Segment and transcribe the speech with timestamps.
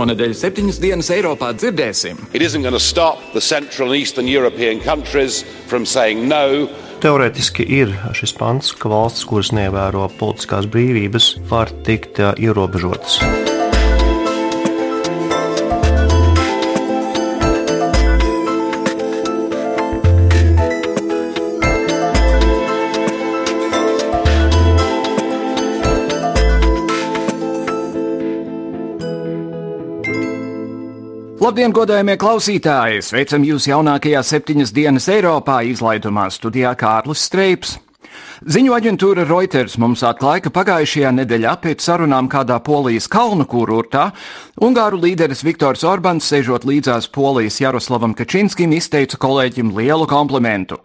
[0.00, 2.22] Šonadēļ septiņas dienas Eiropā dzirdēsim.
[6.24, 6.70] No.
[7.04, 13.20] Teorētiski ir šis pants, ka valstis, kuras neievēro politiskās brīvības, var tikt ierobežotas.
[31.50, 33.00] Labdien, godājumie klausītāji!
[33.02, 37.72] Sveicam jūs jaunākajā septiņas dienas Eiropā izlaidumā studijā Kārlis Streips.
[38.46, 44.12] Ziņu aģentūra Reuters mums atklāja, ka pagājušajā nedēļā pēc sarunām kādā polijas kalnu kurortā
[44.62, 50.78] Ungāru līderis Viktors Orbāns, sēžot līdzās polijas Jaroslavam Kačinskim, izteica kolēģim lielu komplimentu.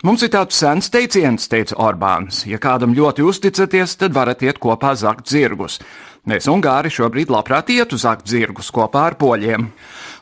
[0.00, 2.46] Mums ir tāds sens teiciens, teica Orbāns.
[2.48, 5.76] Ja kādam ļoti uzticaties, tad varat iet kopā zakt zirgus.
[6.26, 9.68] Mēs, Ungāri, šobrīd labprāt ietu zakt zirgus kopā ar poļiem.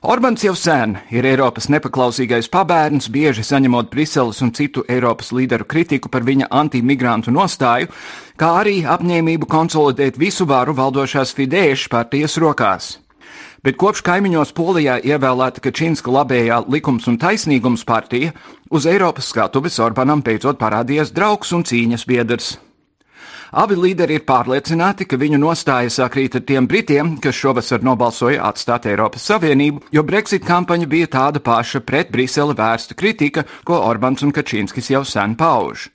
[0.04, 6.10] Orbāns jau sen ir Eiropas nepaklausīgais pabērns, bieži saņemot Briseles un citu Eiropas līderu kritiku
[6.12, 7.88] par viņa antimigrantu nostāju,
[8.36, 12.90] kā arī apņēmību konsolidēt visu varu valdošās Fidēšu partijas rokās.
[13.64, 18.36] Bet kopš kaimiņos Polijā ievēlēta Kačinska labējā likums un taisnīgums partija,
[18.68, 22.52] uz Eiropas skatuves Orbānam beidzot parādījies draugs un cīņas biedrs.
[23.54, 28.88] Abi līderi ir pārliecināti, ka viņu nostāja sakrīt ar tiem Britiem, kas šovasar nobalsoja atstāt
[28.90, 34.34] Eiropas Savienību, jo Brexit kampaņa bija tāda paša pret Briseli vērsta kritika, ko Orbāns un
[34.34, 35.86] Kačīnskis jau sen pauž.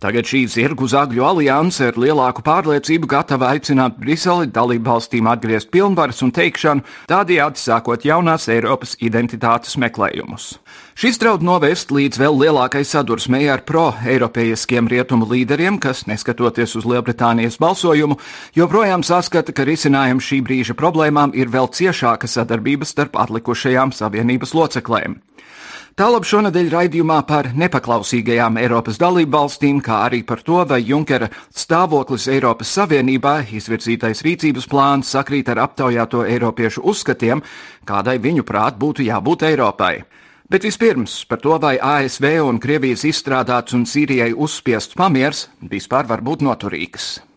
[0.00, 6.22] Tagad šī zirgu zagļu alianse ar lielāku pārliecību gatava aicināt Briseli dalību valstīm atgriezt pilnvaras
[6.24, 10.54] un teikšanu, tādējādi sākot jaunās Eiropas identitātes meklējumus.
[10.96, 17.60] Šis draud novest līdz vēl lielākai sadursmei ar pro-eiropeiskiem rietumu līderiem, kas, neskatoties uz Lielbritānijas
[17.60, 18.16] balsojumu,
[18.56, 25.20] joprojām saskata, ka risinājums šī brīža problēmām ir vēl ciešāka sadarbība starp atlikušajām savienības loceklēm.
[25.98, 32.28] Tālāk šonadēļ raidījumā par nepaklausīgajām Eiropas dalību valstīm, kā arī par to, vai Junkera stāvoklis
[32.30, 37.42] Eiropas Savienībā izvirzītais rīcības plāns sakrīt ar aptaujāto eiropiešu uzskatiem,
[37.84, 39.94] kādai viņu prāt būtu jābūt Eiropai.
[40.50, 46.22] Bet vispirms par to, vai ASV un Krievijas izstrādāts un Sīrijai uzspiests pamiers vispār var
[46.26, 47.29] būt noturīgs.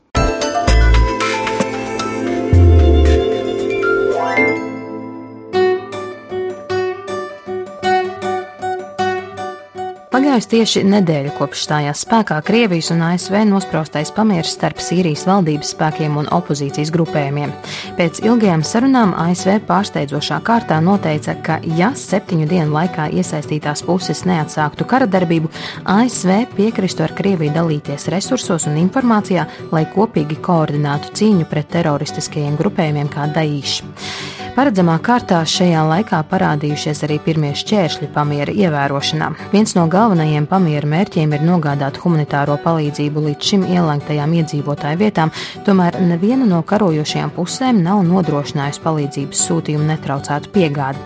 [10.13, 16.19] Pagājusi tieši nedēļa kopš stājās spēkā Krievijas un ASV nospraustais pamieris starp Sīrijas valdības spēkiem
[16.21, 17.49] un opozīcijas grupējumiem.
[17.97, 24.85] Pēc ilgajām sarunām ASV pārsteidzošā kārtā noteica, ka, ja septiņu dienu laikā iesaistītās puses neatsāktu
[24.85, 25.49] kara darbību,
[25.95, 33.09] ASV piekristu ar Krieviju dalīties resursos un informācijā, lai kopīgi koordinētu cīņu pret teroristiskajiem grupējumiem
[33.17, 34.42] kā Daīši.
[34.53, 39.31] Paredzamā kārtā šajā laikā parādījušies arī pirmie šķēršļi pamiera ievērošanā.
[39.49, 45.31] Viens no galvenajiem pamiera mērķiem ir nogādāt humanitāro palīdzību līdz šim ielēgtajām iedzīvotāju vietām,
[45.65, 51.01] tomēr neviena no karojošajām pusēm nav nodrošinājusi palīdzības sūtījumu netraucētu piegādi.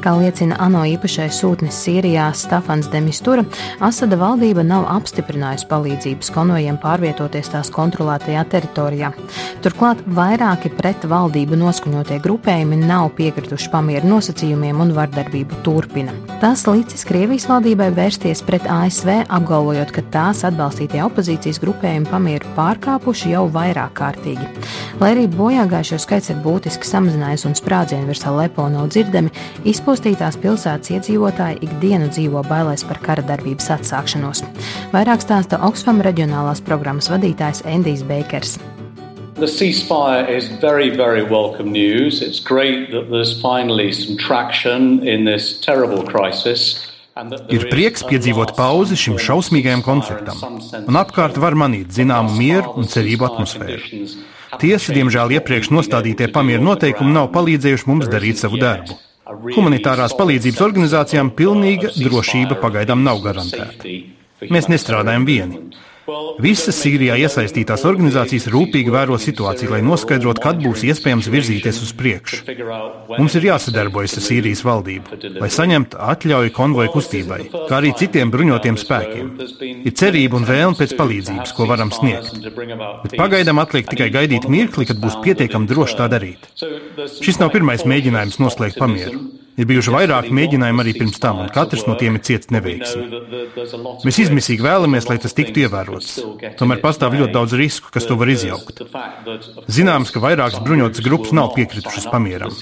[0.00, 3.44] Kā liecina ANO īpašais sūtnis Sīrijā Stefans Demistura,
[3.84, 9.12] Asada valdība nav apstiprinājusi palīdzības konvojiem pārvietoties tās kontrolētajā teritorijā.
[9.60, 16.14] Turklāt vairāki pret valdību noskaņotie grupējumi nav piekrituši pamieru nosacījumiem un vardarbību turpina.
[16.40, 23.32] Tas licis Krievijas valdībai vērsties pret ASV, apgalvojot, ka tās atbalstītie opozīcijas grupējumi pamieru pārkāpuši
[23.32, 24.50] jau vairāk kārtīgi.
[25.00, 29.32] Lai arī bojāgājušo skaits ir būtiski samazinājies un sprādzienu virs Alepo nav dzirdami,
[29.68, 34.44] izpostītās pilsētas iedzīvotāji ikdienu dzīvo bailēs par kara darbības atsākšanos.
[34.94, 38.58] Vairāk stāsta Oxfam reģionālās programmas vadītājs Endijs Beikers.
[39.36, 42.22] The ceasefire is very, very welcome news.
[42.22, 46.88] It's great that there's finally some traction in this terrible crisis.
[47.52, 50.40] Ir prieks piedzīvot pauzi šim šausmīgajam konfliktam,
[50.88, 54.00] un apkārt var manīt zināmu mieru un cerību atmosfēru.
[54.60, 58.96] Tiesa, diemžēl, iepriekš nostādītie pamieru noteikumi nav palīdzējuši mums darīt savu darbu.
[59.52, 63.92] Humanitārās palīdzības organizācijām pilnīga drošība pagaidām nav garantēta.
[64.48, 65.60] Mēs nestrādājam vieni.
[66.42, 72.42] Visas Sīrijā iesaistītās organizācijas rūpīgi vēro situāciju, lai noskaidrotu, kad būs iespējams virzīties uz priekšu.
[73.16, 78.78] Mums ir jāsadarbojas ar Sīrijas valdību, lai saņemtu atļauju konvoju kustībai, kā arī citiem bruņotiem
[78.78, 79.32] spēkiem.
[79.82, 82.38] Ir cerība un vēlme pēc palīdzības, ko varam sniegt.
[82.46, 86.46] Bet pagaidām atliek tikai gaidīt mirkli, kad būs pietiekami droši tā darīt.
[87.18, 89.35] Šis nav pirmais mēģinājums noslēgt pamieru.
[89.56, 93.06] Ir bijuši vairāki mēģinājumi arī pirms tam, un katrs no tiem ir ciets neveiksmi.
[94.04, 96.10] Mēs izmisīgi vēlamies, lai tas tiktu ievērots.
[96.60, 98.84] Tomēr pastāv ļoti daudz risku, kas to var izjaukt.
[99.72, 102.52] Zināms, ka vairākas bruņotas grupas nav piekritušas pamieram.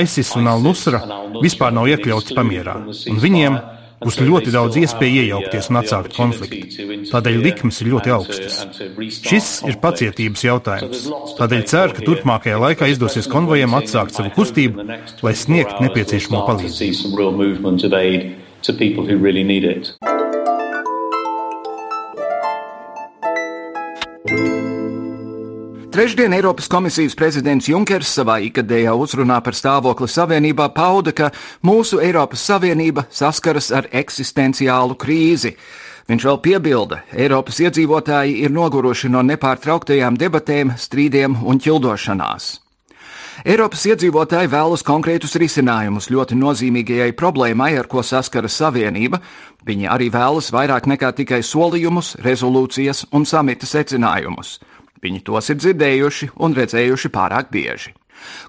[0.00, 1.04] ISIS un Al-Nusra
[1.44, 3.60] vispār nav iekļauts pamierā, un viņiem
[4.04, 6.58] būs ļoti daudz iespēju iejaukties un atsākt konfliktu.
[7.10, 8.54] Tādēļ likmes ir ļoti augstas.
[9.24, 10.98] Šis ir pacietības jautājums.
[11.40, 14.76] Tādēļ ceru, ka turpmākajā laikā izdosies konvojiem atsākt savu kustību,
[15.24, 16.94] lai sniegtu nepieciešamo palīdzību.
[25.94, 31.28] Trešdien Eiropas komisijas prezidents Junkers savā ikgadējā uzrunā par stāvokli savienībā pauda, ka
[31.62, 35.52] mūsu Eiropas Savienība saskaras ar eksistenciālu krīzi.
[36.10, 42.50] Viņš vēl piebilda, Eiropas iedzīvotāji ir noguruši no nepārtrauktajām debatēm, strīdiem un ķildošanās.
[43.46, 49.22] Eiropas iedzīvotāji vēlas konkrētus risinājumus ļoti nozīmīgajai problēmai, ar ko saskaras Savienība.
[49.62, 54.58] Viņi arī vēlas vairāk nekā tikai solījumus, rezolūcijas un samita secinājumus.
[55.04, 57.92] Viņi tos ir dzirdējuši un redzējuši pārāk bieži.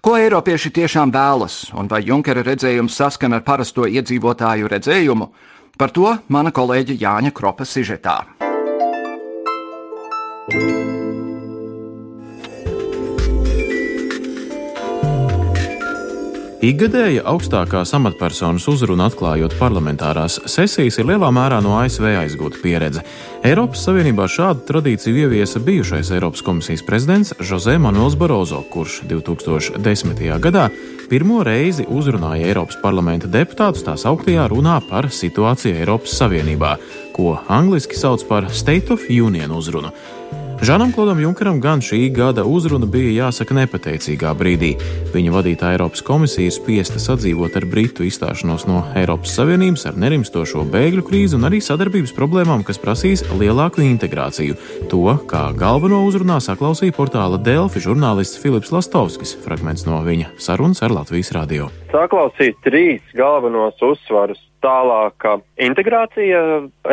[0.06, 5.30] Ko Eiropieši tiešām vēlas, un vai Junkera redzējums saskan ar parasto iedzīvotāju redzējumu?
[5.76, 8.22] Par to mana kolēģe Jāņa Kropa sižetā.
[16.66, 23.04] Ikgadēja augstākās amatpersonas uzruna atklājot parlamentārās sesijas ir lielā mērā no ASV aizgūta pieredze.
[23.46, 30.26] Eiropas Savienībā šādu tradīciju ieviesa bijušais Eiropas komisijas prezidents Jose Manuels Barozo, kurš 2010.
[30.42, 30.72] gadā
[31.12, 36.80] pirmo reizi uzrunāja Eiropas parlamenta deputātus tās augtajā runā par situāciju Eiropas Savienībā,
[37.14, 39.94] ko angliski sauc par State of Union uzrunu.
[40.62, 44.72] Žanam Klodam Junkaram gan šī gada uzruna bija jāsaka nepateicīgā brīdī.
[45.12, 50.64] Viņa vadītā Eiropas komisija ir spiesta sadzīvot ar Britu izstāšanos no Eiropas Savienības, ar nerimstošo
[50.72, 54.56] bēgļu krīzi un arī sadarbības problēmām, kas prasīs lielāku integrāciju.
[54.94, 60.96] To, kā galveno uzrunā saklausīja portāla Delfi žurnālists Filips Lastovskis, fragments no viņa sarunas ar
[60.96, 61.68] Latvijas radio.
[61.92, 66.40] Saklausīt trīs galvenos uzsvarus tālāka integrācija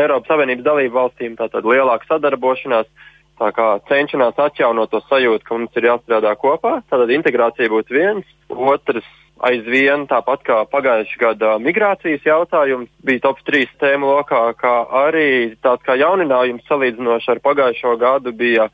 [0.02, 2.90] Eiropas Savienības dalību valstīm, tātad lielāka sadarbošanās
[3.40, 8.28] Tā kā cenšamies atjaunot to sajūtu, ka mums ir jāstrādā kopā, tad integrācija būtu viens.
[8.52, 9.06] Otrs,
[9.42, 15.82] aizvien tāpat kā pagājušā gada migrācijas jautājums bija top 3 tēmu lokā, kā arī tāds
[15.86, 18.68] kā jauninājums salīdzinoši ar pagājušo gadu bija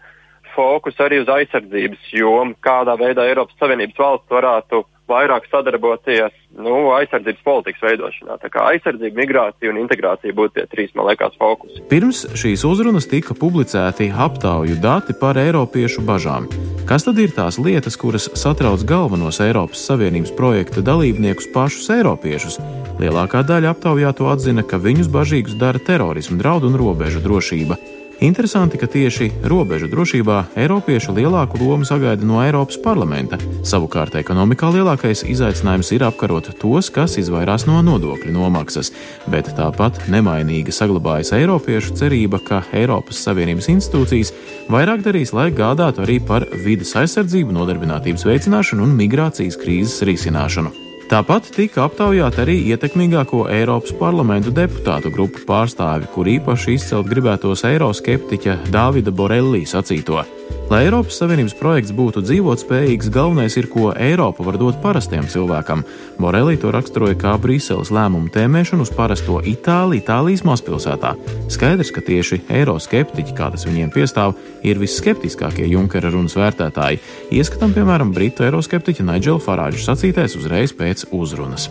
[0.54, 7.44] fokus arī uz aizsardzības jomu, kādā veidā Eiropas Savienības valsts varētu vairāk sadarboties nu, aizsardzības
[7.44, 8.38] politikas veidošanā.
[8.42, 11.84] Tā kā aizsardzība, migrācija un integrācija būtu tie trīs, man liekas, fokusi.
[11.90, 16.48] Pirms šīs uzrunas tika publicēti aptauju dati par Eiropiešu bažām.
[16.88, 22.58] Kas tad ir tās lietas, kuras satrauc galvenos Eiropas Savienības projekta dalībniekus pašus Eiropiešus?
[22.98, 27.78] Lielākā daļa aptaujāto atzina, ka viņus bažīgus dara terorismu draudu un robežu drošība.
[28.20, 33.38] Interesanti, ka tieši robežu drošībā Eiropieši lielāku lomu sagaida no Eiropas parlamenta.
[33.62, 38.90] Savukārt ekonomikā lielākais izaicinājums ir apkarot tos, kas izvairās no nodokļu nomaksas,
[39.30, 44.34] bet tāpat nemainīga saglabājas Eiropiešu cerība, ka Eiropas Savienības institūcijas
[44.66, 50.87] vairāk darīs, lai gādātu arī par vidas aizsardzību, nodarbinātības veicināšanu un migrācijas krīzes risināšanu.
[51.08, 58.58] Tāpat tika aptaujāti arī ietekmīgāko Eiropas parlamentu deputātu grupu pārstāvi, kur īpaši izcelt gribētos eiroskeptiķa
[58.68, 60.20] Dāvida Borelli sacīto.
[60.68, 65.80] Lai Eiropas Savienības projekts būtu dzīvotspējīgs, galvenais ir, ko Eiropa var dot parastiem cilvēkam.
[66.20, 71.14] Borelī to raksturoja kā Brīseles lēmumu tēmēšanu uz parasto Itāliju, Itālijas mazpilsētā.
[71.48, 77.00] Skaidrs, ka tieši eiroskeptiķi, kā tas viņiem piestāv, ir visskeptiskākie Junkera runas vērtētāji.
[77.32, 81.68] Ieskatām, piemēram, britu eiroskeptiķa Nigela Farāģa sacītais uzreiz pēc uzrunas.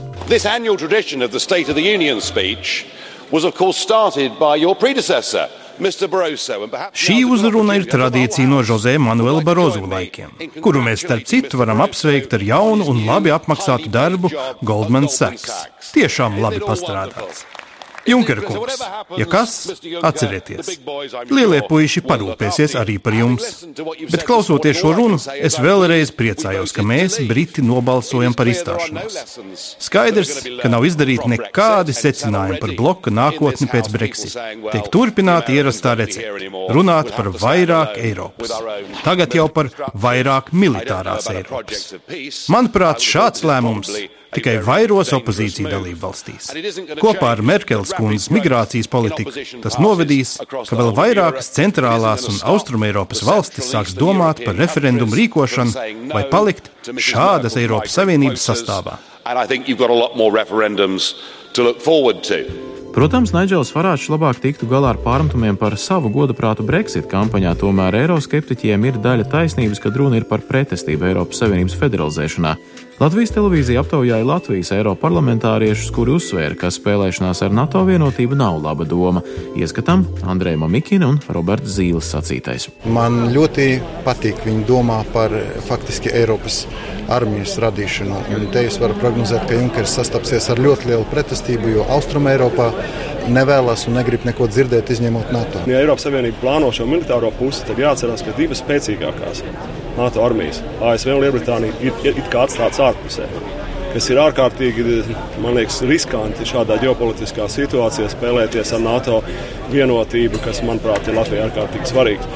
[3.32, 5.48] was of course started by your predecessor.
[5.78, 10.32] Šī uzruna ir tradīcija no Jose Manuela Barozo laikiem,
[10.64, 14.32] kuru mēs starp citu varam apsveikt ar jaunu un labi apmaksātu darbu
[14.66, 15.54] Goldman Sachs.
[15.94, 17.46] Tiešām labi pastrādāts.
[18.08, 18.82] Junkera kungs,
[19.18, 19.54] ja kas,
[20.08, 20.70] atcerieties,
[21.32, 23.66] lielie puiši parūpēsies arī par jums.
[24.12, 29.18] Bet klausoties šo runu, es vēlreiz priecājos, ka mēs, Briti, nobalsojam par izstāšanos.
[29.84, 34.38] Skaidrs, ka nav izdarīti nekādi secinājumi par bloka nākotni pēc Brexit.
[34.72, 38.56] Tiek turpināta ierastā recepte- runāt par vairāk Eiropas.
[39.04, 41.94] Tagad jau par vairāk militārās Eiropas.
[42.48, 43.92] Manuprāt, šāds lēmums
[44.36, 46.50] tikai vairos opozīciju dalību valstīs.
[47.00, 53.72] Kopā ar Merkeles kundzes migrācijas politiku tas novedīs, ka vēl vairākas centrālās un austrumēropas valstis
[53.74, 58.98] sāks domāt par referendumu rīkošanu vai palikt šādas Eiropas Savienības sastāvā.
[62.98, 68.88] Protams, Naidžels Farāčs labāk tiktu galā ar pārmetumiem par savu godaprātu Brexit kampaņā, tomēr eiroskeptiķiem
[68.90, 72.56] ir daļa taisnības, kad runa ir par pretestību Eiropas Savienības federalizēšanā.
[72.98, 79.22] Latvijas televīzija aptaujāja Latvijas eiroparlamentāriešus, kuri uzsvēra, ka spēlēšanās ar NATO vienotību nav laba doma.
[79.54, 82.66] Ieskatām Andrejam Mikina un Roberts Zīles sacītais.
[82.90, 83.68] Man ļoti
[84.02, 85.36] patīk viņa domā par
[85.68, 86.64] faktiski Eiropas
[87.14, 88.18] armijas radīšanu.
[88.34, 92.72] Un te es varu prognozēt, ka Junkers sastapsies ar ļoti lielu pretestību, jo Austrum Eiropā
[93.34, 95.64] nevēlas un negrib neko dzirdēt, izņemot NATO.
[95.70, 99.44] Ja Eiropas Savienība plāno šo militāro pusi, tad jāatcerās, ka divas spēcīgākās
[99.98, 103.30] NATO armijas, ASV un Lielbritānija, ir, ir it kā atstātas ārpusē.
[103.94, 104.84] Kas ir ārkārtīgi
[105.42, 109.22] liekas, riskanti šādā ģeopolitiskā situācijā spēlēties ar NATO
[109.72, 112.28] vienotību, kas, manuprāt, ir Latvijai ārkārtīgi svarīgs.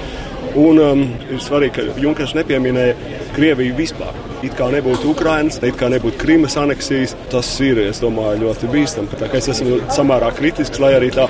[0.57, 2.95] Un um, ir svarīgi, ka Junkers nepieminēja
[3.35, 4.15] Krieviju vispār.
[4.41, 7.15] It kā nebūtu Ukrainas, it kā nebūtu Krimas aneksijas.
[7.31, 9.11] Tas ir, es domāju, ļoti bīstami.
[9.19, 11.29] Tā kā es esmu samērā kritisks, lai arī tā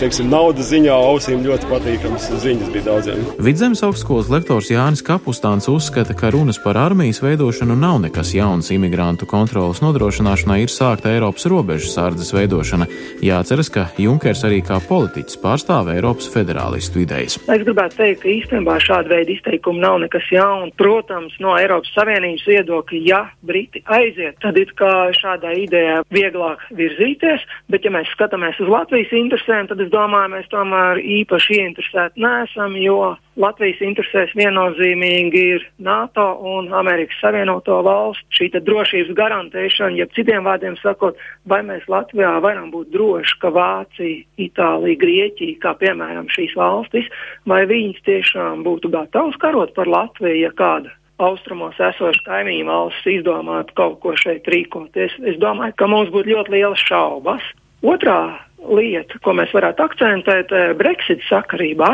[0.00, 3.20] teiksim, naudas ziņā ausīm ļoti patīkams ziņas bija daudziem.
[3.44, 8.70] Vidzemes augstskolas lektors Jānis Kapustāns uzskata, ka runas par armijas veidošanu nav nekas jauns.
[8.72, 12.88] Imigrantu kontrolas nodrošināšanai ir sākta Eiropas robežu sārdzes veidošana.
[13.24, 17.36] Jāceras, ka Junkers arī kā politiķis pārstāv Eiropas federālistu idejas.
[17.44, 20.72] Es gribētu teikt, ka īstenībā šāda veida izteikumi nav nekas jauns.
[20.80, 27.46] Protams, no Eiropas Savienības viedokļa, ja Briti aiziet, tad ir kā šādai idejai vieglāk virzīties,
[27.72, 32.76] bet ja mēs skatāmies uz Latvijas interesēm, tad es domāju, mēs tomēr īpaši ieinteresēti neesam,
[32.80, 38.26] jo Latvijas interesēs viennozīmīgi ir NATO un Amerikas Savienoto valstu.
[38.36, 41.18] Šī drošības garantēšana, jeb citiem vārdiem sakot,
[41.48, 47.08] vai mēs Latvijā varam būt droši, ka Vācija, Itālija, Grieķija, kā piemēram šīs valstis,
[47.48, 53.76] vai viņas tiešām būtu gatavas karot par Latviju, ja kāda austrumos esoša kaimiņu valsts izdomātu
[53.78, 55.16] kaut ko šeit rīkoties.
[55.28, 57.44] Es domāju, ka mums būtu ļoti lielas šaubas.
[57.86, 58.20] Otrā
[58.68, 61.92] lieta, ko mēs varētu akcentēt eh, Brexit sakarībā,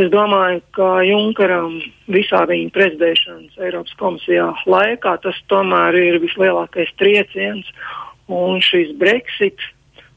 [0.00, 1.80] es domāju, ka Junkaram
[2.12, 7.68] visā viņa prezidēšanas Eiropas komisijā laikā tas tomēr ir vislielākais trieciens.
[8.30, 9.58] Un šis Brexit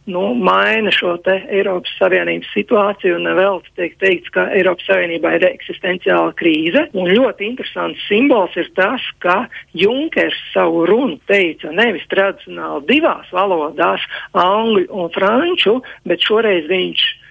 [0.05, 6.85] nu, maina šo Eiropas Savienības situāciju vēl tiek teikts, ka Eiropas Savienībā ir eksistenciāla krīze.
[6.93, 14.03] Un ļoti interesants simbols ir tas, ka Junkers savu runu teica nevis tradicionāli divās valodās,
[14.33, 17.22] angļu un franču, bet šoreiz viņš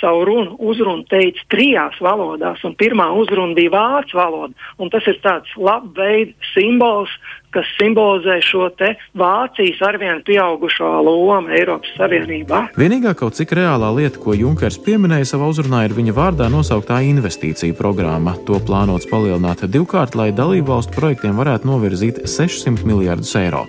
[0.00, 4.54] savu runu, uzrunu teica trijās valodās, un pirmā uzruna bija vācu valoda.
[4.92, 7.12] Tas ir tāds labveids simbols,
[7.54, 8.68] kas simbolizē šo
[9.16, 12.60] Vācijas arvien pieaugušo lomu Eiropas Savienībā.
[12.76, 17.76] Vienīgā kaut cik reālā lieta, ko Junkers pieminēja savā uzrunā, ir viņa vārdā nosauktā investīcija
[17.78, 18.36] programma.
[18.46, 23.66] To plānots palielināt divkārt, lai dalību valstu projektiem varētu novirzīt 600 miljardus eiro.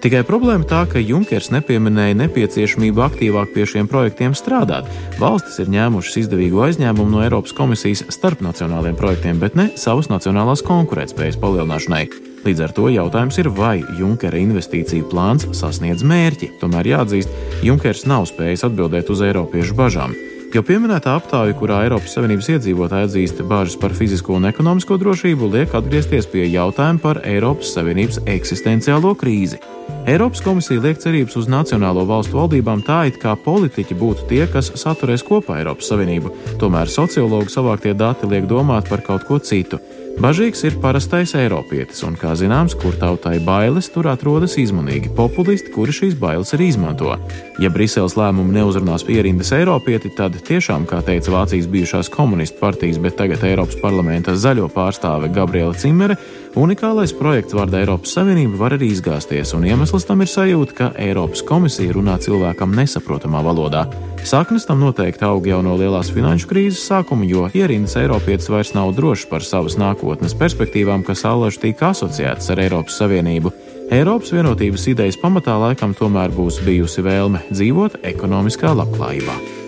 [0.00, 4.86] Tikai problēma tā, ka Junkers nepieminēja nepieciešamību aktīvāk pie šiem projektiem strādāt.
[5.20, 11.36] Valstis ir ņēmušas izdevīgu aizņēmumu no Eiropas komisijas starpnacionāliem projektiem, bet ne savas nacionālās konkurētspējas
[11.42, 12.06] palielināšanai.
[12.46, 16.54] Līdz ar to jautājums ir, vai Junkera investīciju plāns sasniedz mērķi.
[16.62, 17.34] Tomēr jāatzīst,
[17.68, 20.16] Junkers nav spējis atbildēt uz Eiropiešu bažām.
[20.50, 25.76] Jau pieminētā aptāja, kurā Eiropas Savienības iedzīvotāji atzīst bāžas par fizisko un ekonomisko drošību, liek
[25.76, 29.60] atgriezties pie jautājuma par Eiropas Savienības eksistenciālo krīzi.
[30.06, 34.72] Eiropas komisija liek cerības uz nacionālo valstu valdībām tā, it kā politiķi būtu tie, kas
[34.80, 36.32] saturēs kopā Eiropas Savienību.
[36.60, 39.78] Tomēr sociologu savāktie dati liek domāt par kaut ko citu.
[40.20, 45.94] Bažīgs ir parastais Eiropietis, un, kā zināms, kur tautai bailes, tur atrodas izmanīgi populisti, kuri
[45.96, 47.14] šīs bailes arī izmanto.
[47.62, 53.16] Ja Briseles lēmumi neuzrunās pierindas Eiropieti, tad tiešām, kā teica Vācijas bijušās komunistu partijas, bet
[53.20, 56.18] tagad Eiropas parlamenta zaļo pārstāve Gabriela Cimere,
[56.58, 61.44] Unikālais projekts vārdā Eiropas Savienība var arī izgāzties, un iemesls tam ir sajūta, ka Eiropas
[61.46, 63.84] komisija runā cilvēkam nesaprotamā valodā.
[64.26, 68.90] Saknes tam noteikti aug jau no lielās finanšu krīzes sākuma, jo ierindas Eiropietis vairs nav
[68.98, 73.54] drošs par savas nākotnes perspektīvām, kas allaž tika asociētas ar Eiropas Savienību.
[73.94, 79.59] Eiropas vienotības idejas pamatā laikam tomēr būs bijusi vēlme dzīvot ekonomiskā labklājībā.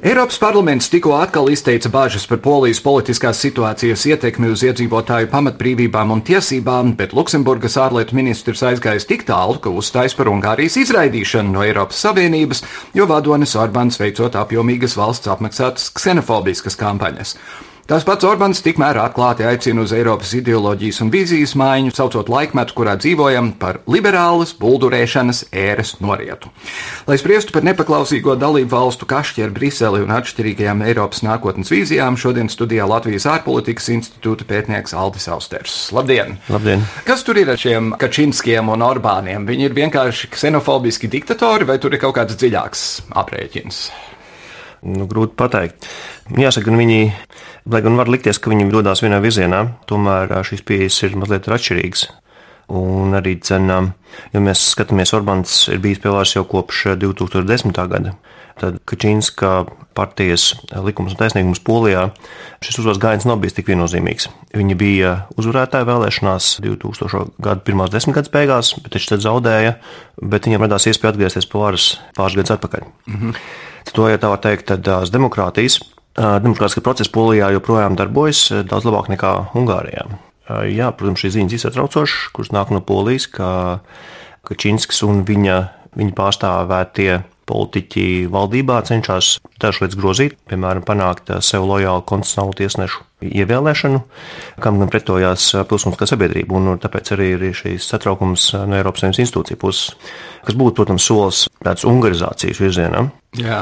[0.00, 6.22] Eiropas parlaments tikko atkal izteica bažas par polijas politiskās situācijas ietekmi uz iedzīvotāju pamatbrīvībām un
[6.24, 12.00] tiesībām, bet Luksemburgas ārlietu ministrs aizgājis tik tālu, ka uzstājas par Ungārijas izraidīšanu no Eiropas
[12.00, 12.64] Savienības,
[12.96, 17.36] jo vadonis Orbāns veicot apjomīgas valsts apmaksātas ksenofobiskas kampaņas.
[17.90, 22.92] Tas pats Orbāns tikmēr atklāti aicina uz Eiropas ideoloģijas un vīzijas maiņu, saucot laikmetu, kurā
[22.94, 26.52] dzīvojam, par liberālas buldurēšanas ēras norietu.
[27.08, 32.52] Lai spriestu par nepaklausīgo dalību valstu kašķi ar Briseli un atšķirīgajām Eiropas nākotnes vīzijām, šodien
[32.54, 35.80] studijā Latvijas ārpolitikas institūta pētnieks Aldis Austers.
[35.90, 36.38] Labdien!
[36.46, 36.86] Labdien!
[37.08, 39.50] Kas tur ir ar šiem Kačinskiem un Orbāniem?
[39.50, 42.86] Viņi ir vienkārši ksenofobiski diktatori vai tur ir kaut kāds dziļāks
[43.18, 43.82] aprēķins?
[44.80, 45.84] Nu, grūti pateikt.
[46.40, 47.00] Jāsaka, viņi,
[47.68, 52.06] lai gan var likties, ka viņi dodas vienā virzienā, tomēr šīs pieejas ir mazliet atšķirīgas.
[52.70, 53.80] Un arī, cenā,
[54.30, 57.74] ja mēs skatāmies, Orbāns ir bijis pie varas jau kopš 2010.
[57.90, 58.14] gada.
[58.60, 59.50] Tad Kačīnska
[59.96, 60.52] partijas
[60.84, 62.10] likums un taisnīgums Polijā
[62.62, 64.28] šis uzvaras gājiens nav bijis tik viennozīmīgs.
[64.54, 67.32] Viņi bija uzvarētāji vēlēšanās 2000.
[67.40, 69.74] gada pirmās desmitgades beigās, bet taču tad zaudēja,
[70.20, 72.86] bet viņiem radās iespēja atgriezties pie varas pāris gadus atpakaļ.
[73.08, 73.42] Mm -hmm.
[73.96, 75.80] To, ja tā var teikt, tad demokrātijas,
[76.14, 80.06] demokrātiskie procesi Polijā joprojām darbojas daudz labāk nekā Ungārijā.
[80.70, 83.80] Jā, protams, šīs ziņas ir satraucošas, kuras nāk no Polijas, ka
[84.46, 85.58] Kačinskis un viņa,
[85.98, 87.20] viņa pārstāvētie
[87.50, 94.00] politiķi valdībā cenšas dažas lietas grozīt, piemēram, panākt sev lojālu konstitucionālu tiesnešu ievēlēšanu,
[94.64, 96.56] kam gan pretojās pilsoniskā sabiedrība.
[96.56, 99.94] Un tāpēc arī ir šīs satraukums no Eiropas Savienības institūciju puses,
[100.46, 103.04] kas būtu, protams, solis tāds ungarizācijas virzienā.
[103.38, 103.60] Jā.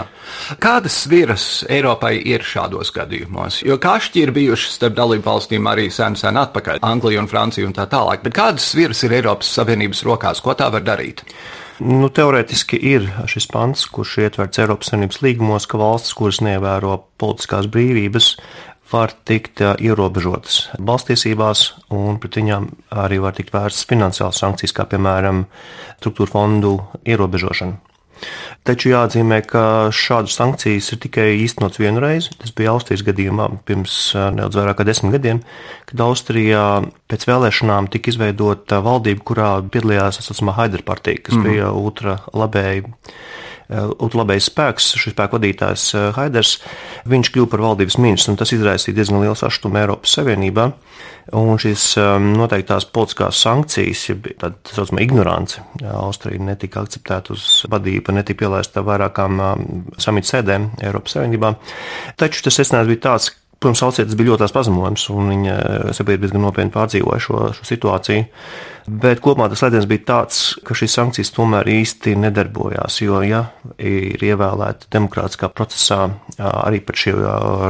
[0.63, 3.61] Kādas sviras Eiropai ir šādos gadījumos?
[3.67, 7.77] Jo kašķi ir bijuši starp dalību valstīm arī sen, sen atpakaļ, Anglija un Francija un
[7.77, 8.23] tā tālāk.
[8.25, 10.41] Bet kādas sviras ir Eiropas Savienības rokās?
[10.45, 11.27] Ko tā var darīt?
[11.79, 17.69] Nu, teorētiski ir šis pants, kurš ietverts Eiropas Savienības līgumos, ka valstis, kuras neievēro politiskās
[17.71, 18.33] brīvības,
[18.91, 22.71] var tikt ierobežotas balstiesībās, un pret viņām
[23.05, 25.45] arī var tikt vērstas finansiālas sankcijas, kā piemēram
[26.01, 26.75] struktūra fondu
[27.07, 27.88] ierobežošana.
[28.69, 29.63] Taču jāatzīmē, ka
[29.95, 32.35] šādas sankcijas ir tikai īstenots vienu reizi.
[32.41, 35.41] Tas bija Austrijas gadījumā pirms nedaudz vairāk kā desmit gadiem,
[35.89, 36.65] kad Austrijā
[37.09, 41.49] pēc vēlēšanām tika izveidota valdība, kurā piedalījās tā saucamā Haider partija, kas mm -hmm.
[41.49, 41.73] bija
[43.69, 45.85] ultralabēji ultralabējs spēks, šis spēku vadītājs
[46.17, 46.57] Haiders,
[47.09, 50.71] viņš kļuva par valdības ministru, un tas izraisīja diezgan lielu sašutumu Eiropas Savienībā.
[51.37, 58.15] Un šīs um, noteiktās politiskās sankcijas, jeb tā saucamā ignorance, Austrija netika akceptēta uz vadību,
[58.17, 59.43] netika pielaista vairākām
[60.01, 61.53] samita sēdēm Eiropas Savienībā.
[62.17, 65.55] Taču tas secinājums bija tāds, Protams, Alcietis bija ļoti pazemojams, un viņa
[65.97, 68.27] sabiedrība diezgan nopietni pārdzīvoja šo, šo situāciju.
[69.03, 73.01] Bet kopumā tas lēciens bija tāds, ka šīs sankcijas tomēr īsti nedarbojās.
[73.03, 73.43] Jo, ja
[73.83, 76.05] ir ievēlēti demokrātiskā procesā
[76.39, 77.17] arī pat šie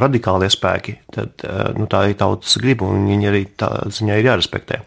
[0.05, 1.46] radikālie spēki, tad
[1.81, 4.83] nu, tā ir tautas griba, un viņi arī tā ziņā ir jārespektē.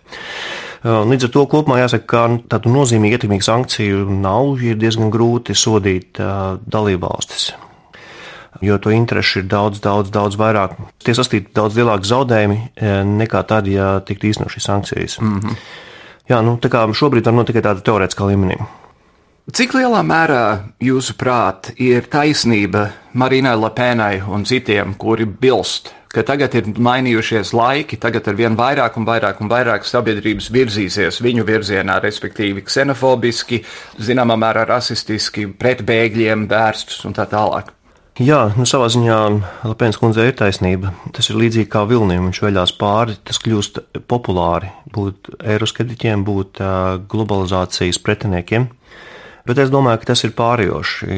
[0.85, 5.57] Līdz ar to kopumā jāsaka, ka nu, tādu nozīmīgu ietekmīgu sankciju nav, ir diezgan grūti
[5.57, 7.51] sodīt dalībvalstis
[8.61, 10.75] jo to interešu ir daudz, daudz, daudz vairāk.
[11.03, 15.19] Tie sastāv daudz lielāki zaudējumi eh, nekā tad, ja tiktu īstenot šīs sankcijas.
[15.21, 15.55] Mm -hmm.
[16.29, 18.61] Jā, nu, tā kā šobrīd var notikt tāda teorētiskā līmenī.
[19.51, 20.43] Cik lielā mērā,
[20.79, 28.27] jūsuprāt, ir taisnība Marinai Lepenai un citiem, kuri bilst, ka tagad ir mainījušies laiki, tagad
[28.27, 33.63] ar vien vairāk un vairāk un vairāk sabiedrības virzīsies viņu virzienā, respektīvi ksenofobiski,
[33.99, 37.73] zināmā mērā rasistiski, pret bēgļiem vērstus un tā tālāk?
[38.21, 39.17] Jā, nu, savā ziņā
[39.65, 40.91] Lapēns kundze ir taisnība.
[41.15, 43.79] Tas ir līdzīgi kā vilnim, viņš veļās pāri, tas kļūst
[44.11, 46.61] populāri būt eiroskeptiķiem, būt
[47.09, 48.67] globalizācijas pretiniekiem.
[49.49, 51.09] Bet es domāju, ka tas ir pārējoši.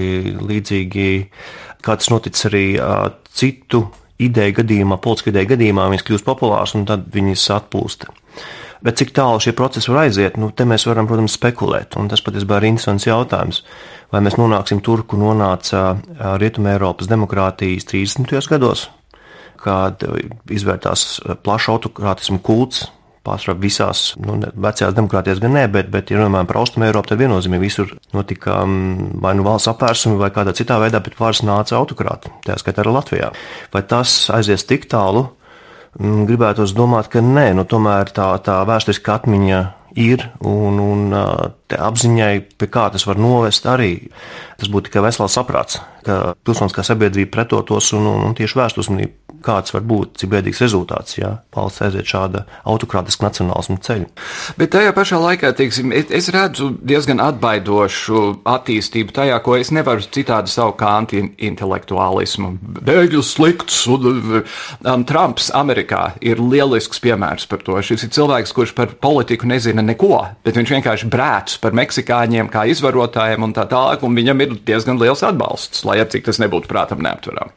[0.47, 1.09] Līdzīgi
[1.83, 2.65] kā tas notic arī
[3.35, 3.83] citu
[4.23, 8.07] ideju gadījumā, politisku ideju gadījumā, viņas kļūst populāras un tad viņas atplūst.
[8.83, 11.95] Bet cik tālu šie procesi var aiziet, nu, te mēs varam, protams, spekulēt.
[11.99, 13.61] Un tas patiesībā ir interesants jautājums.
[14.13, 15.95] Vai mēs nonāksim tur, kur nonāca
[16.37, 18.35] Rietumē Eiropas demokrātijas 30.
[18.51, 18.87] gados,
[19.57, 20.03] kad
[20.53, 22.85] izvērtās plašs autokrātismu kults,
[23.25, 27.23] pārsvarā visās nu, vecajās demokrātijās, gan ne, bet, bet ja runājam par austrumu Eiropu, tad
[27.23, 28.59] viennozīmīgi visur notika
[29.23, 32.97] vai nu valsts apvērsumi, vai kādā citā veidā, bet varas nāca autokrāti, tā skaitā arī
[32.99, 33.31] Latvijā.
[33.73, 35.29] Vai tas aizies tik tālu,
[36.01, 39.59] Mm, gribētos domāt, ka nē, nu, tomēr tā, tā vēsturiskā atmiņa
[39.99, 43.95] ir un, un apziņai, pie kā tas var novest, arī
[44.63, 45.81] tas būtu tikai vesels saprāts.
[46.03, 50.61] ka pilsoniskā sabiedrība pretotos un, un, un tieši vērst uzmanību kāds var būt, cik bēdīgs
[50.63, 54.07] rezultāts, ja valsts aiziet šāda autokrātiska nacionālisma ceļu.
[54.59, 60.51] Bet tajā pašā laikā, teiksim, es redzu diezgan atbaidošu attīstību tajā, ko es nevaru citādi
[60.53, 62.53] saukt kā anti-intelektuālismu.
[62.87, 67.79] Bēgļus slikts, un um, Trumps Amerikā ir lielisks piemērs par to.
[67.83, 72.65] Šis ir cilvēks, kurš par politiku nezina neko, bet viņš vienkārši brēc par meksikāņiem kā
[72.71, 77.03] izvarotājiem un tā tālāk, un viņam ir diezgan liels atbalsts, lai arī tas nebūtu prātam
[77.05, 77.53] neaptverami.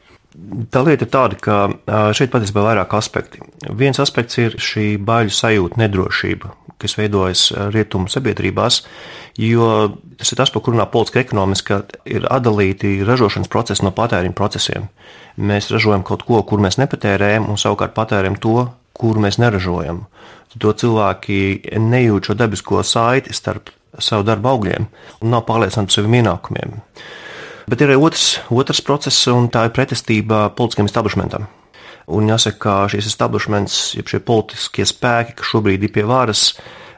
[0.69, 3.41] Tā lieta ir tāda, ka šeit patiesībā ir vairāk aspekti.
[3.73, 8.83] Viens aspekts ir šī baiļu sajūta, nedrošība, kas veidojas rietumu sabiedrībās,
[9.41, 9.69] jo
[10.19, 14.85] tas ir tas, par kur runā politiska ekonomiska, ir atdalīti ražošanas procesi no patēriņa procesiem.
[15.41, 20.05] Mēs ražojam kaut ko, kur mēs nepatērējam, un savukārt patērējam to, kuru mēs neražojam.
[20.57, 23.69] To cilvēki nejūt šo dabisko saiti starp
[24.03, 24.87] savu darbu augļiem
[25.21, 26.75] un nav pārliecināti par saviem ienākumiem.
[27.67, 31.49] Bet ir arī otrs, otrs process, un tā ir pretestība politiskam establishmentam.
[32.07, 36.53] Un jāsaka, ka šīs establishments, jeb šie politiskie spēki, kas šobrīd ir pie varas,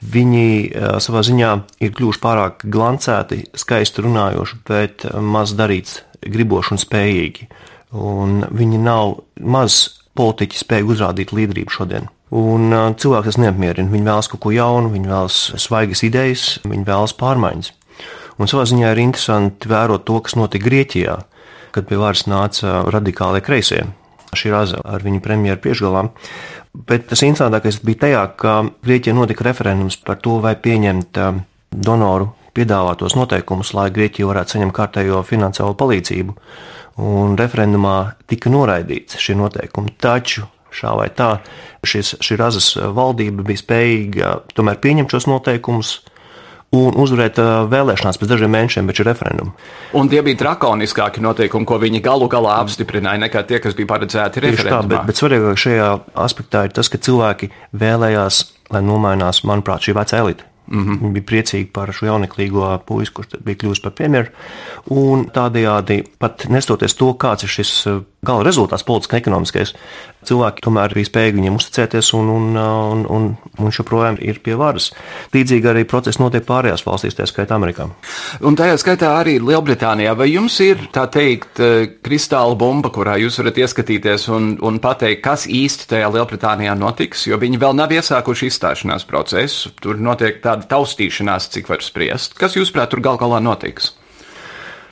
[0.05, 6.83] viņi eh, savā ziņā ir kļuvuši pārāk glancēti, skaisti runājoši, bet maz darīts, griboši un
[6.83, 7.49] spējīgi.
[7.97, 9.81] Un viņi nav maz
[10.19, 12.09] politiķi spēja uzrādīt līderību šodien.
[12.29, 12.69] Un
[13.01, 13.89] cilvēks tas neapmierina.
[13.89, 17.71] Viņi vēlas kaut ko jaunu, viņi vēlas svaigas idejas, viņi vēlas pārmaiņas.
[18.39, 21.15] Un savā ziņā ir interesanti vērot to, kas notika Grieķijā,
[21.75, 23.83] kad pie varas nāca radikālie kreisie.
[24.37, 26.05] Šī raza ar viņu premjeru priekšgalā.
[26.87, 28.53] Bet tas interesantākais bija tajā, ka
[28.85, 31.17] Grieķijā notika referendums par to, vai pieņemt
[31.73, 36.37] donoru piedāvātos noteikumus, lai Grieķija varētu saņemt kārtējo finansiālo palīdzību.
[37.09, 37.97] Un referendumā
[38.29, 39.95] tika noraidīts šie noteikumi.
[39.97, 41.37] Taču šā vai tā
[41.87, 45.99] šis, šī razas valdība bija spējīga tomēr pieņemt šos noteikumus
[46.75, 47.39] un uzvarēt
[47.71, 49.55] vēlēšanās pēc dažiem mēnešiem pēc referenduma.
[49.97, 54.43] Un tie bija drakoniskāki noteikumi, ko viņi galu galā apstiprināja, nekā tie, kas bija paredzēti
[54.45, 54.83] referendumā.
[54.83, 55.89] Tā, bet, bet svarīgāk šajā
[56.25, 58.43] aspektā ir tas, ka cilvēki vēlējās,
[58.75, 60.45] lai nomainās, manuprāt, šī vecā elite.
[60.69, 60.99] Mm -hmm.
[61.01, 64.29] Viņi bija priecīgi par šo jauneklīgo puisi, kurš bija kļuvis par premjeru.
[64.93, 67.87] Un tādējādi, pat nestoties to, kāds ir šis
[68.25, 69.73] gala rezultāts, politiskais, ekonomiskais,
[70.27, 73.27] cilvēki tomēr bija spējīgi viņiem uzticēties un, un, un, un,
[73.59, 74.89] un joprojām ir pie varas.
[75.33, 77.87] Līdzīgi arī process notiek pārējās valstīs, tā skaitā Amerikā.
[78.43, 80.15] Un tajā skaitā arī Lielbritānijā.
[80.19, 81.61] Vai jums ir tā teikt
[82.03, 87.23] kristāla bumba, kurā jūs varat ieskatīties un, un pateikt, kas īsti tajā Lielbritānijā notiks?
[87.29, 89.71] Jo viņi vēl nav iesākuši izstāšanās procesu.
[89.79, 92.35] Tur notiek tāda taustīšanās, cik var spriest.
[92.39, 93.93] Kas, jūsuprāt, tur gal galā notiks?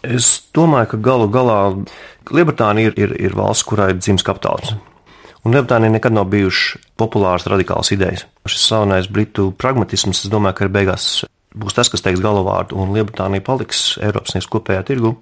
[0.07, 1.59] Es domāju, ka galu galā
[2.31, 4.79] Lielbritānija ir, ir, ir valsts, kurā ir dzimis kapitālisms.
[5.43, 8.25] Un Lielbritānija nekad nav bijušas populāras radikālas idejas.
[8.47, 11.07] Šis slavenais britu pragmatisms, es domāju, ka ir beigās
[11.57, 15.13] būs tas, kas teiks galvāvārdu, un Lielbritānija paliks Eiropas Savienības kopējā tirgu.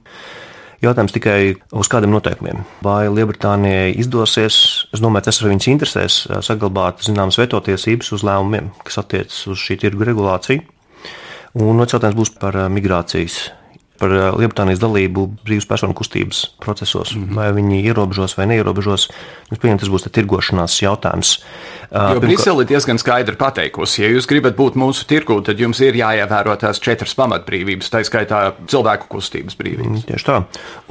[0.83, 1.39] Jautājums tikai
[1.73, 2.61] uz kādiem noteikumiem.
[2.85, 4.57] Vai Lielbritānijai izdosies,
[4.93, 9.79] es domāju, tas arī viņas interesēs, saglabāt zināmas vetotiesības uz lēmumiem, kas attiecas uz šī
[9.85, 10.65] tirgu regulāciju.
[11.63, 13.45] Un otrs jautājums būs par migrācijas
[13.99, 17.15] par eh, Lielbritānijas dalību brīvas personu kustības procesos.
[17.15, 17.35] Mm -hmm.
[17.35, 19.09] Vai viņi ierobežos vai neierobežos,
[19.51, 21.39] es pieņemu, tas būs tirgošanās jautājums.
[21.91, 22.25] Jo Pirmko...
[22.25, 26.55] Brisele ir diezgan skaidri pateikusi, ja jūs gribat būt mūsu tirgū, tad jums ir jāievēro
[26.61, 29.91] tās četras pamatbrīvības, tā skaitā cilvēku kustības brīvības.
[29.91, 30.39] Mm, tieši tā.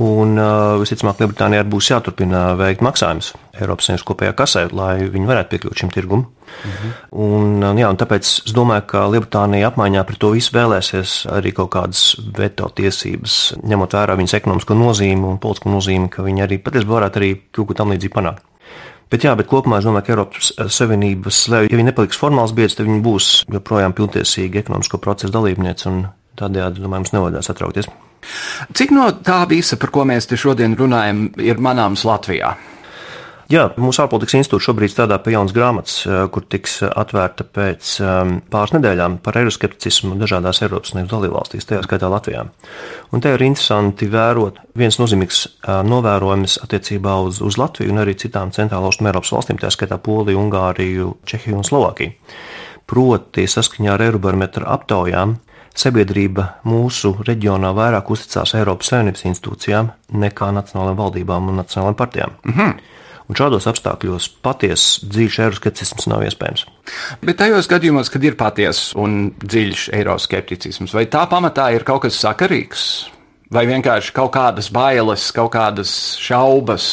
[0.05, 0.39] Un
[0.83, 5.93] visticamāk, Lielbritānijai būs jāturpina veikt maksājumus Eiropas Savienības kopējā kasē, lai viņi varētu piekļūt šim
[5.95, 6.25] tirgumam.
[6.55, 6.95] Mhm.
[7.25, 11.73] Un, jā, un tāpēc es domāju, ka Lielbritānija apmaiņā par to visu vēlēsies arī kaut
[11.75, 16.99] kādas veto tiesības, ņemot vērā viņas ekonomisko nozīmi un politisko nozīmi, ka viņi arī patiesībā
[16.99, 18.45] varētu arī kaut ko tam līdzīgu panākt.
[19.13, 22.89] Bet, jā, bet kopumā es domāju, ka Eiropas Savienības, ja viņi nepaliks formāls biedrs, tad
[22.89, 25.93] viņi būs joprojām pilntiesīgi ekonomisko procesu dalībnieci.
[26.41, 27.91] Tādējādi, domāju, mums nevajadzētu satraukties.
[28.75, 32.55] Cik no tā visa, par ko mēs te šodien runājam, ir manāms Latvijā?
[33.53, 37.91] Jā, mūsu ārpolitikas institūts šobrīd strādā pie jaunas grāmatas, eh, kur tiks eh, atvērta pēc
[38.01, 42.47] ehm, pāris nedēļām par eiroskepticismu dažādās Eiropas Savienības dalībvalstīs, tajā skaitā Latvijā.
[43.13, 48.17] Un te ir interesanti vērot viens nozīmīgs eh, novērojums attiecībā uz, uz Latviju un arī
[48.17, 52.17] citām centrāla austrumu Eiropas valstīm, tā skaitā Poliju, Ungāriju, Čehiju un Slovākiju.
[52.89, 55.37] Proti, saskaņā ar Eirobarometra aptaujām,
[55.77, 59.93] sabiedrība mūsu reģionā vairāk uzticās Eiropas Savienības institūcijām
[60.25, 62.37] nekā nacionālajām valdībām un nacionālajām partijām.
[62.45, 62.93] Mm -hmm.
[63.25, 66.67] Un šādos apstākļos patiesa dziļš eiroskepticisms nav iespējams.
[67.25, 72.21] Bet tajos gadījumos, kad ir patiesa un dziļš eiroskepticisms, vai tā pamatā ir kaut kas
[72.21, 72.85] sakarīgs?
[73.55, 76.87] Vai vienkārši kaut kādas bailes, kaut kādas šaubas,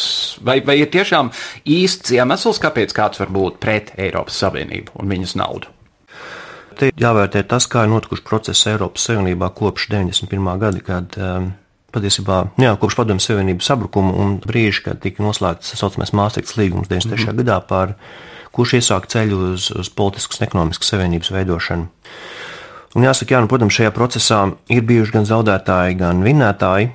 [0.44, 1.32] vai, vai ir tiešām
[1.68, 5.72] īsts iemesls, kāpēc kāds var būt pret Eiropas Savienību un viņas naudu?
[6.78, 10.52] Te jāvērtē tas, kā ir notikuši procesi Eiropas Savienībā kopš 91.
[10.62, 11.50] gada, kad um,
[11.92, 16.88] patiesībā jā, kopš Padomju Savienības sabrukuma un brīža, kad tika noslēgts tā saucamais Māstrikts līgums
[16.90, 17.16] 93.
[17.16, 17.42] Mm -hmm.
[17.42, 17.94] gadā, par
[18.52, 21.86] kurš iesāka ceļu uz, uz politiskas un ekonomiskas savienības veidošanu.
[22.92, 26.90] Un jāsaka, jā, nu, protams, šajā procesā ir bijuši gan zaudētāji, gan vinnētāji.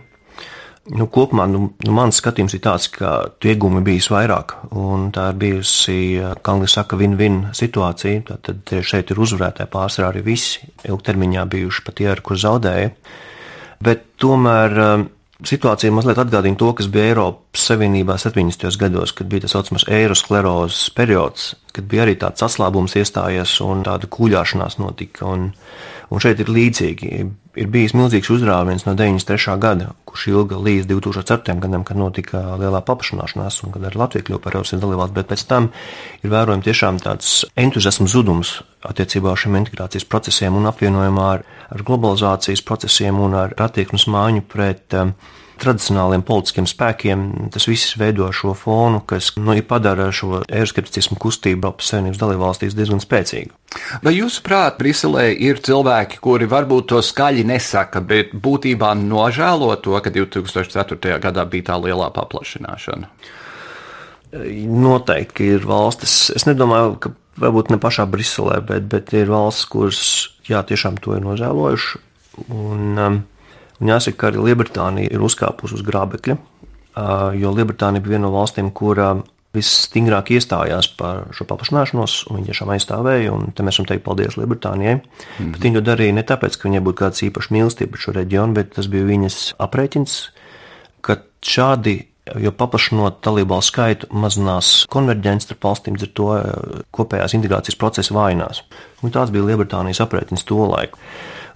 [0.95, 5.39] Nu, kopumā nu, nu, mans skatījums ir tāds, ka iegūmi bijis vairāk, un tā ir
[5.41, 5.95] bijusi,
[6.39, 8.37] kā Angļu saka, win-win situācija.
[8.45, 12.93] Tad šeit ir uzvarētāji pārsvarā arī visi ilgtermiņā bijuši pat tie, kur zaudēja.
[13.83, 15.05] Bet tomēr um,
[15.45, 18.69] situācija mazliet atgādina to, kas bija Eiropas Savienībā 70.
[18.81, 24.09] gados, kad bija tas saucamais eirosklerozes periods, kad bija arī tāds atslābums iestājies un tāda
[24.09, 25.29] kūļāšanās notika.
[25.29, 25.51] Un,
[26.09, 27.11] un šeit ir līdzīgi
[27.57, 29.55] ir bijis milzīgs uzrāviens no 93.
[29.61, 31.57] gada, kurš ilga līdz 2004.
[31.63, 35.45] gadam, kad notika lielā paplašināšanās un kad arī Latvija kļuva par Eiropas dalībvalsti, bet pēc
[35.49, 35.69] tam
[36.21, 41.85] ir vērojams tiešām tāds entuziasma zudums attiecībā uz šiem integrācijas procesiem un apvienojumā ar, ar
[41.87, 45.15] globalizācijas procesiem un ar attieksmes māņu pret um,
[45.61, 47.23] tradicionāliem politiskiem spēkiem.
[47.53, 53.01] Tas viss veido šo fonu, kas nu, padara šo eiroskepticismu kustību Eiropas Savienības dalībvalstīs diezgan
[53.03, 53.53] spēcīgu.
[54.05, 60.13] Vai jūsuprāt, Briselē ir cilvēki, kuri varbūt to skaļi nesaka, bet būtībā nožēlo to, ka
[60.13, 61.19] 2004.
[61.23, 63.11] gadā bija tā lielā paplašināšana?
[64.87, 66.27] Noteikti ir valstis.
[66.35, 70.01] Es nedomāju, ka varbūt ne pašā Briselē, bet, bet ir valsts, kuras
[70.49, 72.03] jā, tiešām to ir nožēlojuši.
[72.53, 73.19] Un, um,
[73.77, 76.37] Un jāsaka, ka arī Lielbritānija ir uzkāpusi uz grābekļa,
[77.37, 79.11] jo Lielbritānija bija viena no valstīm, kurā
[79.57, 83.37] visstingrāk iestājās par šo paplašināšanos, un viņi tiešām aizstāvēja.
[83.55, 84.97] Te mēs varam teikt paldies Lielbritānijai.
[84.97, 85.53] Mm -hmm.
[85.53, 88.53] Bet viņi to darīja ne tāpēc, ka viņai būtu kāds īpašs mīlestība par šo reģionu,
[88.53, 90.19] bet tas bija viņas aprēķins,
[91.01, 92.05] ka šādi.
[92.35, 96.25] Jo paplašinot dalībvalstu skaitu, mazinās konverģence starp valstīm, ar to
[96.91, 98.63] kopējās integrācijas procesa vājinās.
[99.01, 100.99] Un tāds bija Lielbritānijas aprēķins to laiku.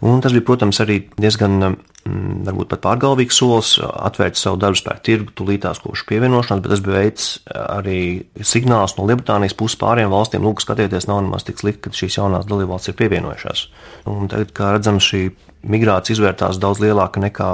[0.02, 5.04] Un tas bija, protams, arī diezgan Mm, varbūt pat pārgalvīgs solis, atvērt savu darbu spēku
[5.06, 7.98] tirgu tūlītās kopš pievienošanās, bet tas bija veids arī
[8.42, 12.50] signāls no Lielbritānijas puses pārējām valstīm, lūk, skatieties, nav nemaz tik slikti, ka šīs jaunās
[12.50, 13.64] dalībvalstis ir pievienojušās.
[14.10, 15.22] Un tagad, kā redzams, šī
[15.70, 17.54] migrācija izvērtās daudz lielāka nekā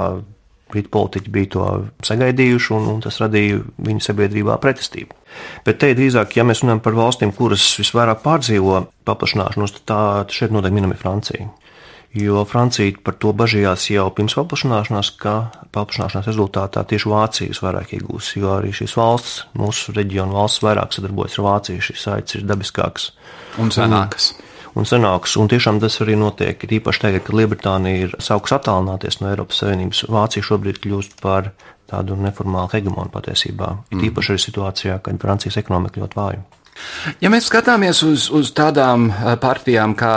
[0.68, 1.66] Brītu politiķi bija to
[2.04, 5.16] sagaidījuši, un, un tas radīja viņu sabiedrībā pretestību.
[5.64, 10.02] Bet te drīzāk, ja mēs runājam par valstīm, kuras visvairāk pārdzīvo paplašināšanos, tad tā
[10.36, 11.48] šeit noteikti minama ir Francija
[12.14, 15.34] jo Francija par to bažījās jau pirms paplašināšanās, ka
[15.74, 21.38] paplašināšanās rezultātā tieši Vācijas vairāk iegūs, jo arī šīs valsts, mūsu reģiona valsts, vairāk sadarbojas
[21.38, 21.84] ar Vāciju.
[21.88, 23.10] Šis saites ir dabiskāks
[23.60, 24.32] un senāks.
[24.38, 26.64] Un, un senāks, un tiešām tas arī notiek.
[26.64, 31.52] Ir īpaši tagad, kad Lielbritānija ir sākus attālināties no Eiropas Savienības, Vācija šobrīd kļūst par
[31.88, 33.72] tādu neformālu hegemonu patiesībā.
[33.92, 34.08] Mm.
[34.10, 36.42] īpaši arī situācijā, kad Francijas ekonomika ļoti vāja.
[37.22, 40.12] Ja mēs skatāmies uz, uz tādām eh, partijām kā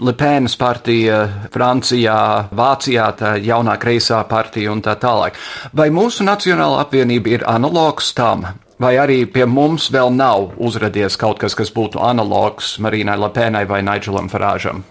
[0.00, 1.22] Lepēnas partija,
[1.54, 2.18] Francijā,
[2.54, 5.38] Vācijā, tā jaunā kreisā partija un tā tālāk,
[5.72, 8.46] vai mūsu Nacionāla apvienība ir analogs tam?
[8.82, 13.84] Vai arī pie mums vēl nav uzradies kaut kas, kas būtu analogs Marīnai Lepēnai vai
[13.86, 14.82] Nigelam Farāžam?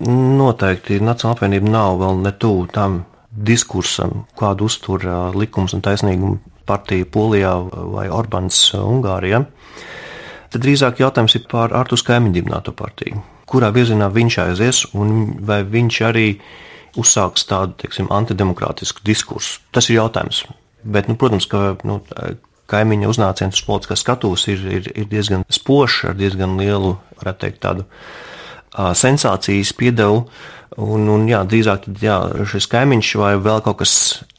[0.00, 6.38] Noteikti Nacionāla apvienība nav vēl ne tuvu tam diskursam, kādu uztur eh, likums un taisnīguma
[6.68, 7.54] partija Polijā
[7.94, 9.44] vai Orbāns eh, Ungārijā.
[10.48, 13.20] Tad drīzāk jautājums ir par Artus kaimiņu dibināto partiju.
[13.48, 16.28] Kurā virzienā viņš aizies un vai viņš arī
[16.98, 19.60] uzsāks tādu teiksim, antidemokrātisku diskursu?
[19.72, 20.44] Tas ir jautājums.
[20.84, 22.00] Bet, nu, protams, ka nu,
[22.68, 27.60] kaimiņa uznāciens uz politiskās skatuves ir, ir, ir diezgan spožs, ar diezgan lielu, varētu teikt,
[27.64, 30.24] tādu uh, sensācijas piedevu.
[30.78, 33.92] Un, un jā, drīzāk tad, jā, šis kaimiņš vai vēl kaut kas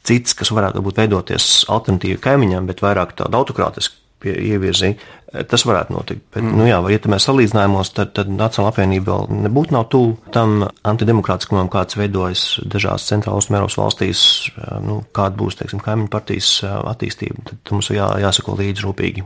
[0.06, 3.98] cits, kas varētu būt veidoties alternatīvi kaimiņam, bet vairāk tādu autokrātisku
[4.30, 4.96] ievirzīja.
[5.30, 6.24] Tas varētu notikt.
[6.34, 6.56] Bet, mm.
[6.58, 11.68] nu, jā, ja mēs salīdzinājumos, tad, tad Nacionāla apvienība vēl nebūtu nav tuvu tam antidemokrātiskumam,
[11.70, 14.22] kāds veidojas dažās centrālās Eiropas valstīs,
[14.82, 17.44] nu, kāda būs teiksim, kaimiņu partijas attīstība.
[17.46, 19.24] Tad mums jā, jāsako līdzi rūpīgi.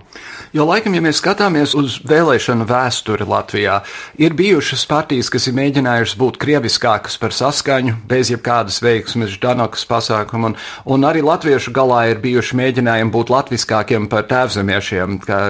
[0.57, 3.79] Jo laikam, ja mēs skatāmies uz vēlēšanu vēsturi Latvijā,
[4.21, 10.53] ir bijušas partijas, kas ir mēģinājušas būt krieviskākas par saskaņu, bez jebkādas veiksmes, Danokas pasākumu,
[10.53, 15.41] un, un arī latviešu galā ir bijuši mēģinājumi būt latviskākiem par tēvzemiešiem, kā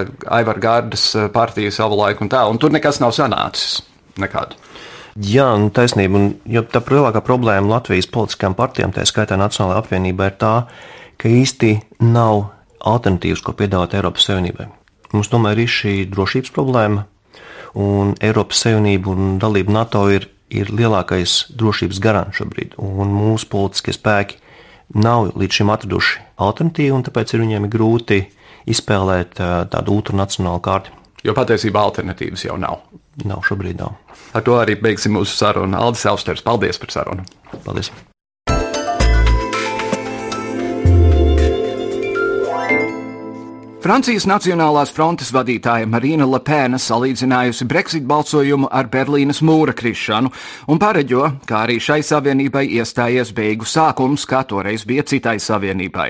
[0.45, 3.81] Aivar Gārdas eh, partija savu laiku un tā, un tur nekas nav sanācis.
[4.21, 4.61] Nekādu.
[5.25, 6.19] Jā, nu, taisnība.
[6.19, 10.53] Un, tā lielākā problēma Latvijas politiskajām partijām, tā skaitā Nacionālajā apvienībā, ir tā,
[11.19, 11.71] ka īsti
[12.03, 12.49] nav
[12.85, 14.69] alternatīvas, ko piedāvāt Eiropas Savienībai.
[15.15, 17.05] Mums tomēr ir šī drošības problēma,
[17.79, 23.95] un Eiropas Savienība un dalība NATO ir, ir lielākais drošības garants šobrīd, un mūsu politiskie
[23.95, 24.39] spēki
[24.99, 28.21] nav līdz šim atraduši alternatīvu, un tāpēc ir viņiem grūti
[28.69, 29.37] izspēlēt
[29.73, 30.95] tādu ultranacionālu kārtu.
[31.25, 32.83] Jo patiesībā alternatīvas jau nav.
[33.25, 33.95] Nav šobrīd nav.
[34.35, 35.77] Ar to arī beigsim mūsu sarunu.
[35.79, 37.25] Aldis Elsters, paldies par sarunu.
[37.63, 37.93] Paldies.
[43.85, 50.31] Francijas Nacionālās frontes vadītāja Marina Lepēna salīdzinājusi Brexit balsojumu ar Berlīnas mūra krišanu
[50.73, 56.07] un pareģo, kā arī šai savienībai iestājies beigu sākums, kā toreiz bija citai savienībai.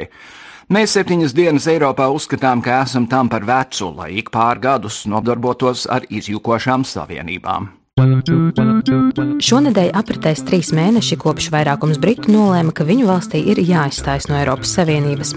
[0.66, 5.86] Mēs septiņas dienas Eiropā uzskatām, ka esam tam par vecu, lai ik pār gadus nodarbotos
[5.86, 7.70] ar izjukošām savienībām.
[7.96, 14.74] Šonadēļ apritēs trīs mēneši, kopš vairākums britu nolēma, ka viņu valstī ir jāizstājas no Eiropas
[14.76, 15.32] Savienības.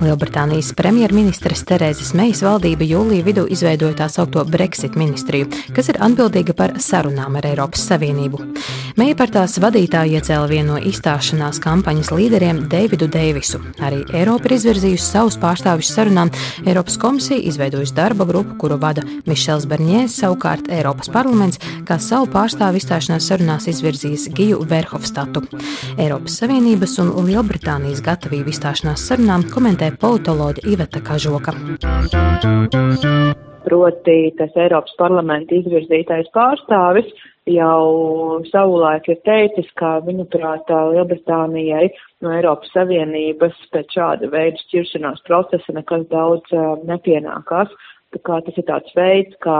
[0.00, 6.56] Lielbritānijas premjerministres Terēzes Meijas valdība jūlijā vidū izveidoja tā saucamo Brexit ministriju, kas ir atbildīga
[6.56, 8.40] par sarunām ar Eiropas Savienību.
[8.96, 13.60] Meija par tās vadītāju iecēla vienu no izstāšanās kampaņas līderiem Davidu Deivisu.
[13.84, 16.32] Arī Eiropa ir izvirzījusi savus pārstāvjus sarunām.
[16.64, 21.60] Eiropas komisija izveidojusi darba grupu, kuru vada Mišels Barņēs, savukārt Eiropas parlaments,
[22.02, 25.42] savu pārstāvu izstāšanās sarunās izvirzījis Giju Verhofstatu.
[25.98, 31.54] Eiropas Savienības un Lielbritānijas gatavību izstāšanās sarunām komentē politoloģa Iveta Kažoka.
[33.68, 37.10] Proti, tas Eiropas parlamenta izvirzītais pārstāvis
[37.48, 41.88] jau savulaik ir teicis, ka viņuprāt Lielbritānijai
[42.24, 46.58] no Eiropas Savienības pēc šāda veida šķiršanās procesa nekas daudz
[46.88, 47.72] nepienākās.
[48.14, 49.58] Tā kā tas ir tāds veids, kā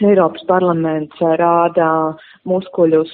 [0.00, 1.88] Eiropas parlaments rāda
[2.48, 3.12] muskuļus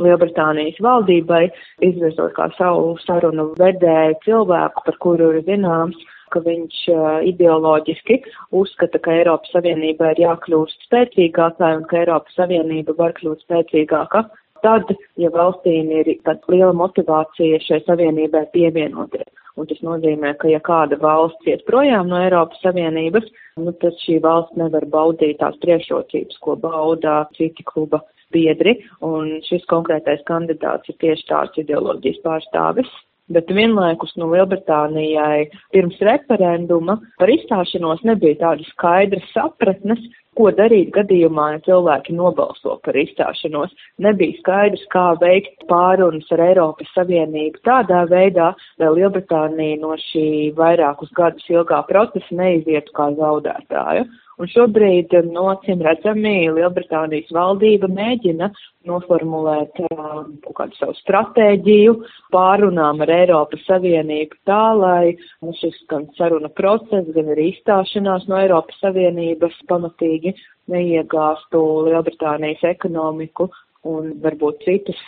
[0.00, 1.44] Lielbritānijas valdībai,
[1.84, 5.98] izvirzot kā savu sarunu vedēju cilvēku, par kuru ir zināms,
[6.32, 6.80] ka viņš
[7.28, 8.18] ideoloģiski
[8.56, 14.26] uzskata, ka Eiropas Savienība ir jākļūst spēcīgākai un ka Eiropas Savienība var kļūt spēcīgāka
[14.64, 14.90] tad,
[15.20, 19.28] ja valstīm ir tāda liela motivācija šai savienībai pievienoties.
[19.58, 23.26] Un tas nozīmē, ka ja kāda valsts iet projām no Eiropas Savienības,
[23.58, 29.66] nu, tad šī valsts nevar baudīt tās priekšrocības, ko bauda citi kluba biedri, un šis
[29.70, 32.90] konkrētais kandidāts ir tieši tāds ideoloģijas pārstāvis.
[33.28, 40.00] Bet vienlaikus no Lielbritānijai pirms referenduma par izstāšanos nebija tādas skaidras sapratnes,
[40.38, 43.74] ko darīt gadījumā, ja cilvēki nobalso par izstāšanos.
[44.04, 51.12] Nebija skaidrs, kā veikt pārunas ar Eiropas Savienību tādā veidā, lai Lielbritānija no šī vairākus
[51.18, 54.06] gadus ilgā procesa neizietu kā zaudētāju.
[54.38, 58.46] Un šobrīd, no cim redzami, Lielbritānijas valdība mēģina
[58.86, 60.20] noformulēt uh,
[60.54, 61.96] kādu savu stratēģiju
[62.34, 68.38] pārunām ar Eiropas Savienību tā, lai nu, šis gan saruna process, gan arī izstāšanās no
[68.38, 70.36] Eiropas Savienības pamatīgi
[70.70, 73.50] neiegāstu Lielbritānijas ekonomiku
[73.90, 75.02] un varbūt citas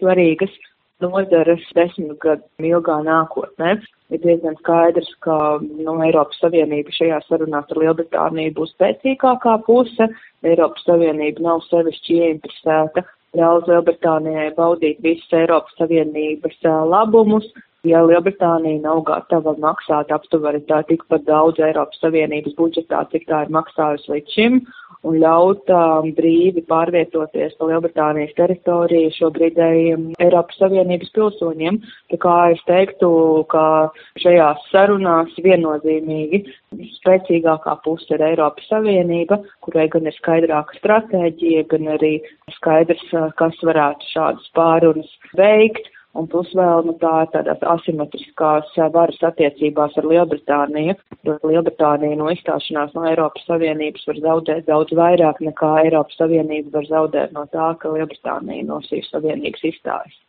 [0.00, 0.50] svarīgas
[1.04, 3.76] nozares desmit gadu ilgā nākotnē.
[4.12, 10.08] Ir diezgan skaidrs, ka nu, Eiropas Savienība šajā sarunās ar Lielbritāniju būs spēcīgākā puse.
[10.44, 13.04] Eiropas Savienība nav sevišķi ieinteresēta
[13.38, 17.48] ļaut Lielbritānijai baudīt visas Eiropas Savienības labumus,
[17.88, 23.52] ja Lielbritānija nav gatava maksāt aptuveni tā tikpat daudz Eiropas Savienības budžetā, cik tā ir
[23.54, 24.60] maksājusi līdz šim,
[25.04, 31.80] un ļaut um, brīvi pārvietoties pa Lielbritānijas teritoriju šobrīdējiem Eiropas Savienības pilsoņiem.
[32.12, 33.10] Tā kā es teiktu,
[33.52, 33.64] ka
[34.22, 36.44] šajās sarunās viennozīmīgi
[36.98, 42.14] spēcīgākā puse ir Eiropas Savienība, kurai gan ir skaidrāka stratēģija, gan arī
[42.56, 43.04] skaidrs,
[43.40, 45.92] kas varētu šādas pārunas veikt.
[46.14, 50.94] Un plus vēl nu, tā ir tādās asimetriskās varas attiecībās ar Lielbritāniju.
[51.26, 57.34] Lielbritānija no izstāšanās no Eiropas Savienības var zaudēt daudz vairāk nekā Eiropas Savienība var zaudēt
[57.34, 60.20] no tā, ka Lielbritānija no šīs savienības izstājas.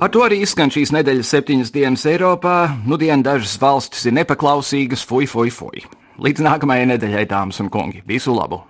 [0.00, 2.56] Ar to arī izskan šīs nedēļas septiņas dienas Eiropā.
[2.86, 5.88] Nudien dažas valstis ir nepaklausīgas, fuj, fuj, fuj.
[6.22, 8.69] Līdz nākamajai nedēļai, dāmas un kungi, visu labu!